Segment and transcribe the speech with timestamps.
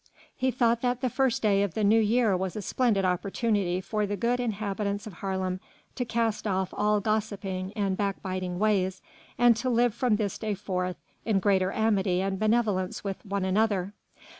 [0.35, 4.07] He thought that the first day of the New Year was a splendid opportunity for
[4.07, 5.59] the good inhabitants of Haarlem
[5.93, 9.03] to cast off all gossiping and back biting ways
[9.37, 13.93] and to live from this day forth in greater amity and benevolence with one another.